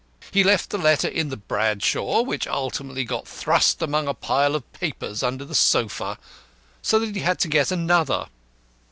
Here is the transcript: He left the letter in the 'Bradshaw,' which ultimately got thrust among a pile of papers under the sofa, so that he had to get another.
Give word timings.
He 0.31 0.43
left 0.43 0.71
the 0.71 0.79
letter 0.79 1.07
in 1.07 1.29
the 1.29 1.37
'Bradshaw,' 1.37 2.23
which 2.23 2.47
ultimately 2.47 3.03
got 3.03 3.27
thrust 3.27 3.83
among 3.83 4.07
a 4.07 4.15
pile 4.15 4.55
of 4.55 4.73
papers 4.73 5.21
under 5.21 5.45
the 5.45 5.53
sofa, 5.53 6.17
so 6.81 6.97
that 6.97 7.13
he 7.15 7.21
had 7.21 7.37
to 7.37 7.47
get 7.47 7.69
another. 7.71 8.25